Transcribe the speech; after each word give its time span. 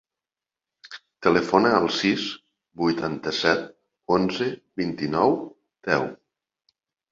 Telefona 1.27 1.73
al 1.79 1.85
sis, 1.97 2.23
vuitanta-set, 2.83 3.69
onze, 4.19 4.51
vint-i-nou, 4.83 5.39
deu. 5.93 6.11